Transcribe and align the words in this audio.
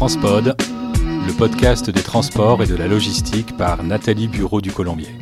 Transpod, 0.00 0.56
le 1.26 1.32
podcast 1.36 1.90
des 1.90 2.00
transports 2.00 2.62
et 2.62 2.66
de 2.66 2.74
la 2.74 2.88
logistique 2.88 3.54
par 3.58 3.82
Nathalie 3.82 4.28
Bureau 4.28 4.62
du 4.62 4.72
Colombier. 4.72 5.14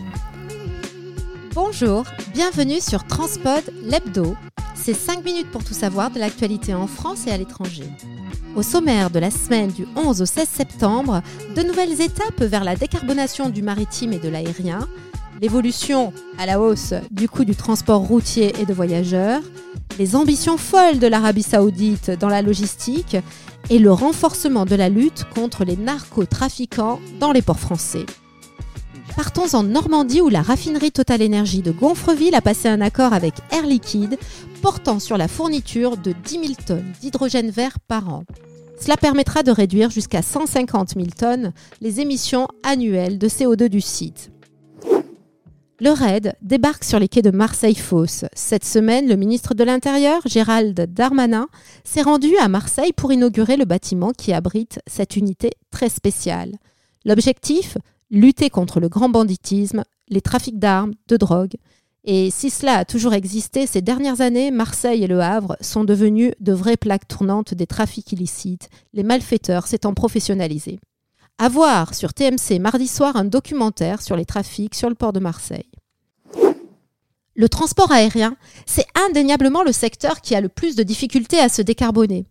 Bonjour, 1.52 2.04
bienvenue 2.32 2.80
sur 2.80 3.04
Transpod 3.04 3.64
l'hebdo. 3.82 4.36
C'est 4.76 4.94
5 4.94 5.24
minutes 5.24 5.50
pour 5.50 5.64
tout 5.64 5.74
savoir 5.74 6.12
de 6.12 6.20
l'actualité 6.20 6.74
en 6.74 6.86
France 6.86 7.26
et 7.26 7.32
à 7.32 7.36
l'étranger. 7.36 7.86
Au 8.54 8.62
sommaire 8.62 9.10
de 9.10 9.18
la 9.18 9.32
semaine 9.32 9.72
du 9.72 9.84
11 9.96 10.22
au 10.22 10.26
16 10.26 10.48
septembre, 10.48 11.22
de 11.56 11.62
nouvelles 11.62 12.00
étapes 12.00 12.40
vers 12.40 12.62
la 12.62 12.76
décarbonation 12.76 13.48
du 13.48 13.62
maritime 13.62 14.12
et 14.12 14.20
de 14.20 14.28
l'aérien, 14.28 14.86
l'évolution 15.42 16.12
à 16.38 16.46
la 16.46 16.60
hausse 16.60 16.94
du 17.10 17.28
coût 17.28 17.44
du 17.44 17.56
transport 17.56 18.02
routier 18.02 18.54
et 18.60 18.64
de 18.64 18.72
voyageurs, 18.72 19.42
les 19.98 20.14
ambitions 20.14 20.56
folles 20.56 21.00
de 21.00 21.08
l'Arabie 21.08 21.42
saoudite 21.42 22.12
dans 22.12 22.28
la 22.28 22.42
logistique 22.42 23.16
et 23.70 23.78
le 23.78 23.92
renforcement 23.92 24.64
de 24.64 24.74
la 24.74 24.88
lutte 24.88 25.24
contre 25.34 25.64
les 25.64 25.76
narcotrafiquants 25.76 27.00
dans 27.20 27.32
les 27.32 27.42
ports 27.42 27.60
français. 27.60 28.06
Partons 29.16 29.54
en 29.54 29.62
Normandie 29.62 30.20
où 30.20 30.28
la 30.28 30.42
raffinerie 30.42 30.92
Total 30.92 31.22
Energy 31.22 31.60
de 31.60 31.72
Gonfreville 31.72 32.34
a 32.34 32.40
passé 32.40 32.68
un 32.68 32.80
accord 32.80 33.12
avec 33.12 33.34
Air 33.50 33.66
Liquide 33.66 34.18
portant 34.62 35.00
sur 35.00 35.18
la 35.18 35.28
fourniture 35.28 35.96
de 35.96 36.12
10 36.12 36.30
000 36.30 36.44
tonnes 36.66 36.92
d'hydrogène 37.00 37.50
vert 37.50 37.78
par 37.80 38.08
an. 38.08 38.24
Cela 38.80 38.96
permettra 38.96 39.42
de 39.42 39.50
réduire 39.50 39.90
jusqu'à 39.90 40.22
150 40.22 40.94
000 40.94 41.06
tonnes 41.18 41.52
les 41.80 42.00
émissions 42.00 42.46
annuelles 42.62 43.18
de 43.18 43.28
CO2 43.28 43.68
du 43.68 43.80
site. 43.80 44.30
Le 45.80 45.90
RAID 45.90 46.34
débarque 46.42 46.82
sur 46.82 46.98
les 46.98 47.06
quais 47.06 47.22
de 47.22 47.30
Marseille-Fosse. 47.30 48.24
Cette 48.34 48.64
semaine, 48.64 49.08
le 49.08 49.14
ministre 49.14 49.54
de 49.54 49.62
l'Intérieur, 49.62 50.20
Gérald 50.26 50.92
Darmanin, 50.92 51.46
s'est 51.84 52.02
rendu 52.02 52.36
à 52.38 52.48
Marseille 52.48 52.92
pour 52.92 53.12
inaugurer 53.12 53.56
le 53.56 53.64
bâtiment 53.64 54.10
qui 54.10 54.32
abrite 54.32 54.80
cette 54.88 55.14
unité 55.14 55.52
très 55.70 55.88
spéciale. 55.88 56.56
L'objectif 57.04 57.78
Lutter 58.10 58.50
contre 58.50 58.80
le 58.80 58.88
grand 58.88 59.08
banditisme, 59.08 59.84
les 60.08 60.20
trafics 60.20 60.58
d'armes, 60.58 60.94
de 61.06 61.16
drogue. 61.16 61.54
Et 62.02 62.30
si 62.30 62.50
cela 62.50 62.78
a 62.78 62.84
toujours 62.84 63.14
existé, 63.14 63.66
ces 63.66 63.82
dernières 63.82 64.20
années, 64.20 64.50
Marseille 64.50 65.04
et 65.04 65.08
Le 65.08 65.20
Havre 65.20 65.56
sont 65.60 65.84
devenus 65.84 66.32
de 66.40 66.52
vraies 66.52 66.76
plaques 66.76 67.06
tournantes 67.06 67.54
des 67.54 67.66
trafics 67.66 68.10
illicites, 68.10 68.68
les 68.94 69.04
malfaiteurs 69.04 69.68
s'étant 69.68 69.94
professionnalisés. 69.94 70.80
À 71.40 71.48
voir 71.48 71.94
sur 71.94 72.14
TMC 72.14 72.58
mardi 72.58 72.88
soir 72.88 73.14
un 73.14 73.24
documentaire 73.24 74.02
sur 74.02 74.16
les 74.16 74.24
trafics 74.24 74.74
sur 74.74 74.88
le 74.88 74.96
port 74.96 75.12
de 75.12 75.20
Marseille. 75.20 75.67
Le 77.38 77.48
transport 77.48 77.90
aérien, 77.90 78.36
c'est 78.66 78.84
indéniablement 79.06 79.62
le 79.62 79.72
secteur 79.72 80.20
qui 80.20 80.34
a 80.34 80.42
le 80.42 80.50
plus 80.50 80.76
de 80.76 80.82
difficultés 80.82 81.38
à 81.38 81.48
se 81.48 81.62
décarboner. 81.62 82.26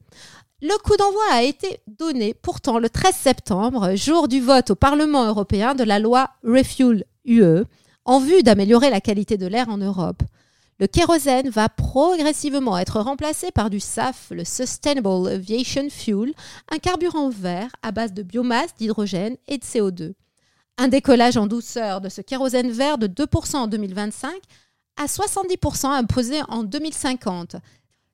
Le 0.62 0.78
coup 0.84 0.96
d'envoi 0.98 1.24
a 1.32 1.42
été 1.42 1.80
donné 1.88 2.36
pourtant 2.36 2.78
le 2.78 2.90
13 2.90 3.16
septembre, 3.16 3.96
jour 3.96 4.28
du 4.28 4.40
vote 4.40 4.70
au 4.70 4.76
Parlement 4.76 5.26
européen 5.26 5.74
de 5.74 5.84
la 5.84 5.98
loi 5.98 6.30
Refuel 6.44 7.06
UE, 7.26 7.64
en 8.06 8.20
vue 8.20 8.44
d'améliorer 8.44 8.92
la 8.92 9.02
qualité 9.02 9.38
de 9.38 9.48
l'air 9.48 9.70
en 9.70 9.78
Europe 9.78 10.22
le 10.80 10.88
kérosène 10.88 11.50
va 11.50 11.70
progressivement 11.70 12.78
être 12.78 13.00
remplacé 13.00 13.52
par 13.52 13.70
du 13.70 13.80
SAF, 13.80 14.28
le 14.32 14.46
Sustainable 14.46 15.28
Aviation 15.28 15.90
Fuel, 15.90 16.34
un 16.72 16.78
carburant 16.78 17.30
vert 17.30 17.72
à 17.82 17.92
base 17.92 18.14
de 18.14 18.22
biomasse, 18.22 18.76
d'hydrogène 18.78 19.38
et 19.48 19.58
de 19.58 19.64
CO2. 19.64 20.14
Un 20.78 20.88
décollage 20.88 21.38
en 21.38 21.48
douceur 21.48 22.02
de 22.02 22.10
ce 22.10 22.22
kérosène 22.22 22.70
vert 22.70 23.00
de 23.00 23.08
2% 23.08 23.56
en 23.56 23.68
2025 23.68 24.32
à 24.98 25.06
70% 25.06 25.88
imposé 25.88 26.42
en 26.50 26.64
2050. 26.64 27.56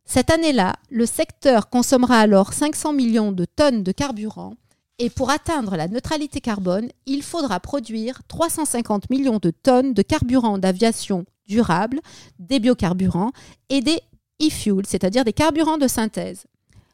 Cette 0.05 0.29
année-là, 0.29 0.75
le 0.89 1.05
secteur 1.05 1.69
consommera 1.69 2.19
alors 2.19 2.53
500 2.53 2.93
millions 2.93 3.31
de 3.31 3.45
tonnes 3.45 3.83
de 3.83 3.91
carburant 3.91 4.55
et 4.99 5.09
pour 5.09 5.31
atteindre 5.31 5.75
la 5.75 5.87
neutralité 5.87 6.39
carbone, 6.39 6.89
il 7.05 7.23
faudra 7.23 7.59
produire 7.59 8.21
350 8.27 9.09
millions 9.09 9.39
de 9.41 9.49
tonnes 9.49 9.93
de 9.93 10.01
carburant 10.01 10.57
d'aviation 10.57 11.25
durable, 11.47 11.99
des 12.39 12.59
biocarburants 12.59 13.31
et 13.69 13.81
des 13.81 13.99
e-fuels, 14.41 14.85
c'est-à-dire 14.85 15.25
des 15.25 15.33
carburants 15.33 15.77
de 15.77 15.87
synthèse. 15.87 16.45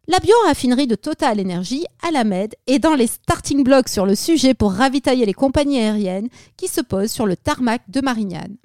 La 0.08 0.20
bioraffinerie 0.20 0.88
de 0.88 0.96
Total 0.96 1.40
Energy 1.40 1.86
à 2.02 2.12
la 2.12 2.24
est 2.66 2.80
dans 2.80 2.96
les 2.96 3.06
starting 3.06 3.64
blocks 3.64 3.90
sur 3.90 4.06
le 4.06 4.16
sujet 4.16 4.54
pour 4.54 4.72
ravitailler 4.72 5.26
les 5.26 5.34
compagnies 5.34 5.80
aériennes 5.80 6.30
qui 6.58 6.68
se 6.68 6.82
posent 6.82 7.12
sur 7.12 7.28
le 7.28 7.36
tarmac 7.36 7.84
de 7.90 8.02
Marignane. 8.02 8.56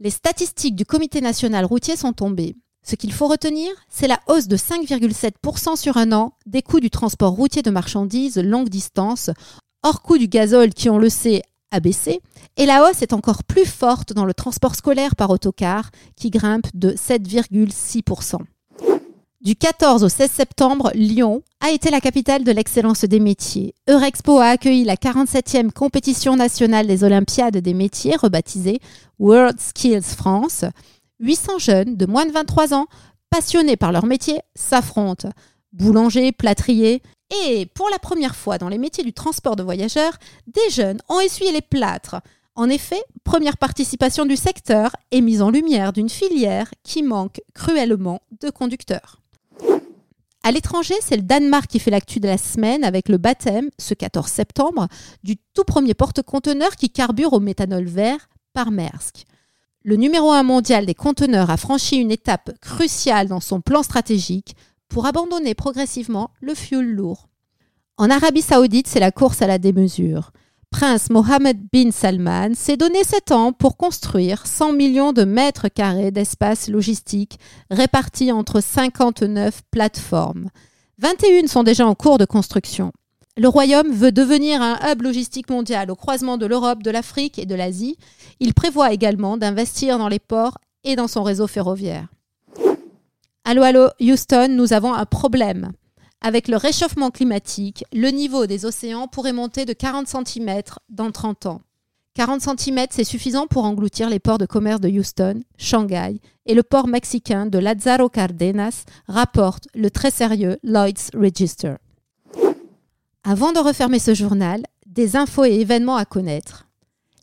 Les 0.00 0.10
statistiques 0.10 0.76
du 0.76 0.84
Comité 0.84 1.20
national 1.20 1.64
routier 1.64 1.96
sont 1.96 2.12
tombées. 2.12 2.54
Ce 2.86 2.94
qu'il 2.94 3.12
faut 3.12 3.26
retenir, 3.26 3.68
c'est 3.88 4.06
la 4.06 4.20
hausse 4.28 4.46
de 4.46 4.56
5,7% 4.56 5.74
sur 5.74 5.96
un 5.96 6.12
an 6.12 6.34
des 6.46 6.62
coûts 6.62 6.78
du 6.78 6.88
transport 6.88 7.32
routier 7.32 7.62
de 7.62 7.70
marchandises 7.70 8.38
longue 8.38 8.68
distance, 8.68 9.30
hors 9.82 10.00
coût 10.02 10.16
du 10.16 10.28
gazole 10.28 10.72
qui, 10.72 10.88
on 10.88 10.98
le 10.98 11.08
sait, 11.08 11.42
a 11.72 11.80
baissé, 11.80 12.20
et 12.56 12.64
la 12.64 12.88
hausse 12.88 13.02
est 13.02 13.12
encore 13.12 13.42
plus 13.42 13.66
forte 13.66 14.12
dans 14.12 14.24
le 14.24 14.34
transport 14.34 14.76
scolaire 14.76 15.16
par 15.16 15.30
autocar, 15.30 15.90
qui 16.14 16.30
grimpe 16.30 16.68
de 16.74 16.92
7,6%. 16.92 18.38
Du 19.40 19.54
14 19.54 20.02
au 20.02 20.08
16 20.08 20.32
septembre, 20.32 20.90
Lyon 20.96 21.44
a 21.60 21.70
été 21.70 21.90
la 21.90 22.00
capitale 22.00 22.42
de 22.42 22.50
l'excellence 22.50 23.04
des 23.04 23.20
métiers. 23.20 23.72
Eurexpo 23.88 24.40
a 24.40 24.46
accueilli 24.46 24.82
la 24.82 24.96
47e 24.96 25.70
compétition 25.70 26.34
nationale 26.34 26.88
des 26.88 27.04
Olympiades 27.04 27.58
des 27.58 27.72
métiers, 27.72 28.16
rebaptisée 28.16 28.80
World 29.20 29.60
Skills 29.60 30.02
France. 30.02 30.64
800 31.20 31.58
jeunes 31.60 31.96
de 31.96 32.04
moins 32.04 32.26
de 32.26 32.32
23 32.32 32.74
ans, 32.74 32.88
passionnés 33.30 33.76
par 33.76 33.92
leur 33.92 34.06
métier, 34.06 34.40
s'affrontent. 34.56 35.30
Boulanger, 35.72 36.32
plâtrier, 36.32 37.00
et 37.46 37.66
pour 37.74 37.88
la 37.90 38.00
première 38.00 38.34
fois 38.34 38.58
dans 38.58 38.68
les 38.68 38.78
métiers 38.78 39.04
du 39.04 39.12
transport 39.12 39.54
de 39.54 39.62
voyageurs, 39.62 40.18
des 40.48 40.68
jeunes 40.70 40.98
ont 41.08 41.20
essuyé 41.20 41.52
les 41.52 41.62
plâtres. 41.62 42.16
En 42.56 42.68
effet, 42.68 43.00
première 43.22 43.56
participation 43.56 44.26
du 44.26 44.34
secteur 44.34 44.96
et 45.12 45.20
mise 45.20 45.42
en 45.42 45.50
lumière 45.50 45.92
d'une 45.92 46.08
filière 46.08 46.68
qui 46.82 47.04
manque 47.04 47.40
cruellement 47.54 48.20
de 48.40 48.50
conducteurs. 48.50 49.20
À 50.44 50.52
l'étranger, 50.52 50.94
c'est 51.00 51.16
le 51.16 51.22
Danemark 51.22 51.66
qui 51.66 51.78
fait 51.78 51.90
l'actu 51.90 52.20
de 52.20 52.28
la 52.28 52.38
semaine 52.38 52.84
avec 52.84 53.08
le 53.08 53.18
baptême, 53.18 53.70
ce 53.78 53.94
14 53.94 54.28
septembre, 54.28 54.88
du 55.24 55.36
tout 55.54 55.64
premier 55.64 55.94
porte-conteneur 55.94 56.76
qui 56.76 56.90
carbure 56.90 57.32
au 57.32 57.40
méthanol 57.40 57.84
vert 57.84 58.28
par 58.52 58.70
Maersk. 58.70 59.24
Le 59.82 59.96
numéro 59.96 60.30
1 60.32 60.42
mondial 60.42 60.86
des 60.86 60.94
conteneurs 60.94 61.50
a 61.50 61.56
franchi 61.56 61.96
une 61.96 62.10
étape 62.10 62.50
cruciale 62.60 63.28
dans 63.28 63.40
son 63.40 63.60
plan 63.60 63.82
stratégique 63.82 64.54
pour 64.88 65.06
abandonner 65.06 65.54
progressivement 65.54 66.30
le 66.40 66.54
fuel 66.54 66.90
lourd. 66.94 67.28
En 67.96 68.10
Arabie 68.10 68.42
saoudite, 68.42 68.86
c'est 68.86 69.00
la 69.00 69.10
course 69.10 69.42
à 69.42 69.46
la 69.46 69.58
démesure. 69.58 70.30
Prince 70.70 71.10
Mohammed 71.10 71.58
bin 71.72 71.90
Salman 71.90 72.54
s'est 72.54 72.76
donné 72.76 73.02
7 73.02 73.32
ans 73.32 73.52
pour 73.52 73.76
construire 73.76 74.46
100 74.46 74.74
millions 74.74 75.12
de 75.12 75.24
mètres 75.24 75.68
carrés 75.68 76.10
d'espace 76.10 76.68
logistique 76.68 77.38
répartis 77.70 78.30
entre 78.32 78.60
59 78.60 79.62
plateformes. 79.70 80.50
21 80.98 81.46
sont 81.46 81.62
déjà 81.62 81.86
en 81.86 81.94
cours 81.94 82.18
de 82.18 82.26
construction. 82.26 82.92
Le 83.36 83.48
Royaume 83.48 83.92
veut 83.92 84.12
devenir 84.12 84.60
un 84.60 84.78
hub 84.84 85.02
logistique 85.02 85.48
mondial 85.48 85.90
au 85.90 85.96
croisement 85.96 86.36
de 86.36 86.46
l'Europe, 86.46 86.82
de 86.82 86.90
l'Afrique 86.90 87.38
et 87.38 87.46
de 87.46 87.54
l'Asie. 87.54 87.96
Il 88.38 88.52
prévoit 88.52 88.92
également 88.92 89.36
d'investir 89.36 89.98
dans 89.98 90.08
les 90.08 90.18
ports 90.18 90.58
et 90.84 90.96
dans 90.96 91.08
son 91.08 91.22
réseau 91.22 91.46
ferroviaire. 91.46 92.08
Allô, 93.44 93.62
allô, 93.62 93.88
Houston, 94.00 94.48
nous 94.50 94.72
avons 94.74 94.92
un 94.92 95.06
problème. 95.06 95.72
Avec 96.20 96.48
le 96.48 96.56
réchauffement 96.56 97.10
climatique, 97.10 97.84
le 97.92 98.10
niveau 98.10 98.46
des 98.46 98.64
océans 98.64 99.06
pourrait 99.06 99.32
monter 99.32 99.64
de 99.64 99.72
40 99.72 100.08
cm 100.08 100.62
dans 100.88 101.10
30 101.10 101.46
ans. 101.46 101.60
40 102.14 102.40
cm, 102.40 102.86
c'est 102.90 103.04
suffisant 103.04 103.46
pour 103.46 103.64
engloutir 103.64 104.08
les 104.08 104.18
ports 104.18 104.38
de 104.38 104.46
commerce 104.46 104.80
de 104.80 104.88
Houston, 104.88 105.40
Shanghai 105.56 106.20
et 106.46 106.54
le 106.54 106.64
port 106.64 106.88
mexicain 106.88 107.46
de 107.46 107.58
Lázaro 107.58 108.08
Cárdenas, 108.08 108.84
rapporte 109.06 109.68
le 109.74 109.90
très 109.90 110.10
sérieux 110.10 110.58
Lloyd's 110.64 111.10
Register. 111.14 111.76
Avant 113.22 113.52
de 113.52 113.60
refermer 113.60 114.00
ce 114.00 114.14
journal, 114.14 114.64
des 114.86 115.14
infos 115.14 115.44
et 115.44 115.60
événements 115.60 115.96
à 115.96 116.04
connaître 116.04 116.68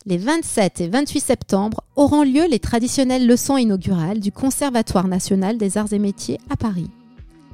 les 0.06 0.18
27 0.18 0.80
et 0.82 0.88
28 0.88 1.20
septembre 1.20 1.80
auront 1.96 2.22
lieu 2.22 2.46
les 2.48 2.60
traditionnelles 2.60 3.26
leçons 3.26 3.56
inaugurales 3.56 4.20
du 4.20 4.30
Conservatoire 4.30 5.08
national 5.08 5.58
des 5.58 5.78
arts 5.78 5.92
et 5.92 5.98
métiers 5.98 6.38
à 6.48 6.56
Paris. 6.56 6.88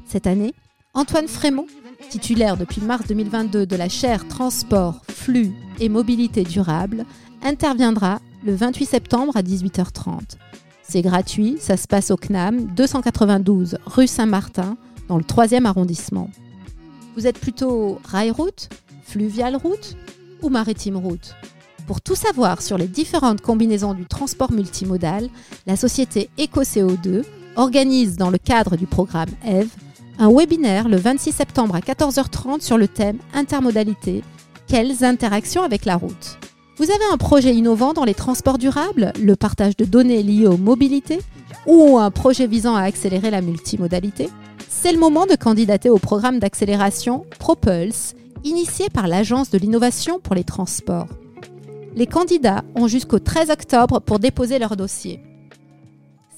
Cette 0.06 0.26
année, 0.26 0.52
Antoine 0.94 1.26
Frémont, 1.26 1.66
titulaire 2.10 2.58
depuis 2.58 2.82
mars 2.82 3.06
2022 3.08 3.64
de 3.64 3.76
la 3.76 3.88
chaire 3.88 4.28
Transport, 4.28 5.00
Flux 5.08 5.50
et 5.80 5.88
Mobilité 5.88 6.42
durable, 6.42 7.06
interviendra 7.42 8.20
le 8.44 8.54
28 8.54 8.84
septembre 8.84 9.34
à 9.34 9.42
18h30. 9.42 10.36
C'est 10.82 11.00
gratuit, 11.00 11.56
ça 11.58 11.78
se 11.78 11.88
passe 11.88 12.10
au 12.10 12.16
CNAM, 12.18 12.66
292 12.74 13.78
rue 13.86 14.06
Saint-Martin, 14.06 14.76
dans 15.08 15.16
le 15.16 15.24
3e 15.24 15.64
arrondissement. 15.64 16.28
Vous 17.16 17.26
êtes 17.26 17.38
plutôt 17.38 17.98
rail-route, 18.04 18.68
fluvial-route 19.04 19.96
ou 20.42 20.50
maritime-route 20.50 21.34
pour 21.86 22.00
tout 22.00 22.14
savoir 22.14 22.62
sur 22.62 22.78
les 22.78 22.86
différentes 22.86 23.40
combinaisons 23.40 23.92
du 23.94 24.06
transport 24.06 24.52
multimodal, 24.52 25.28
la 25.66 25.76
société 25.76 26.30
EcoCO2 26.38 27.24
organise 27.56 28.16
dans 28.16 28.30
le 28.30 28.38
cadre 28.38 28.76
du 28.76 28.86
programme 28.86 29.30
EVE 29.44 29.68
un 30.22 30.32
webinaire 30.32 30.88
le 30.88 30.96
26 30.98 31.32
septembre 31.32 31.74
à 31.74 31.80
14h30 31.80 32.60
sur 32.60 32.78
le 32.78 32.86
thème 32.86 33.18
Intermodalité, 33.34 34.22
quelles 34.68 35.02
interactions 35.02 35.64
avec 35.64 35.84
la 35.84 35.96
route? 35.96 36.38
Vous 36.76 36.92
avez 36.92 37.04
un 37.12 37.16
projet 37.16 37.52
innovant 37.52 37.92
dans 37.92 38.04
les 38.04 38.14
transports 38.14 38.58
durables, 38.58 39.12
le 39.20 39.34
partage 39.34 39.76
de 39.76 39.84
données 39.84 40.22
liées 40.22 40.46
aux 40.46 40.56
mobilités, 40.56 41.18
ou 41.66 41.98
un 41.98 42.12
projet 42.12 42.46
visant 42.46 42.76
à 42.76 42.82
accélérer 42.82 43.32
la 43.32 43.40
multimodalité? 43.40 44.30
C'est 44.68 44.92
le 44.92 45.00
moment 45.00 45.26
de 45.26 45.34
candidater 45.34 45.90
au 45.90 45.98
programme 45.98 46.38
d'accélération 46.38 47.26
Propulse, 47.40 48.14
initié 48.44 48.90
par 48.90 49.08
l'Agence 49.08 49.50
de 49.50 49.58
l'innovation 49.58 50.20
pour 50.20 50.36
les 50.36 50.44
transports. 50.44 51.08
Les 51.96 52.06
candidats 52.06 52.62
ont 52.76 52.86
jusqu'au 52.86 53.18
13 53.18 53.50
octobre 53.50 54.00
pour 54.00 54.20
déposer 54.20 54.60
leur 54.60 54.76
dossier. 54.76 55.20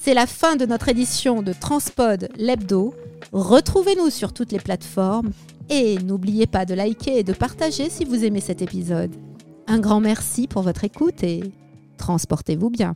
C'est 0.04 0.12
la 0.12 0.26
fin 0.26 0.56
de 0.56 0.66
notre 0.66 0.90
édition 0.90 1.40
de 1.40 1.54
Transpod 1.54 2.28
l'hebdo. 2.36 2.92
Retrouvez-nous 3.32 4.10
sur 4.10 4.34
toutes 4.34 4.52
les 4.52 4.58
plateformes 4.58 5.30
et 5.70 5.96
n'oubliez 5.96 6.46
pas 6.46 6.66
de 6.66 6.74
liker 6.74 7.20
et 7.20 7.22
de 7.22 7.32
partager 7.32 7.88
si 7.88 8.04
vous 8.04 8.22
aimez 8.22 8.42
cet 8.42 8.60
épisode. 8.60 9.16
Un 9.66 9.78
grand 9.78 10.00
merci 10.00 10.46
pour 10.46 10.60
votre 10.60 10.84
écoute 10.84 11.22
et 11.22 11.42
transportez-vous 11.96 12.68
bien. 12.68 12.92